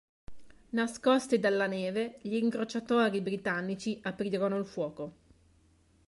[0.69, 5.13] Nascosti dalla neve, gli incrociatori britannici aprirono il fuoco.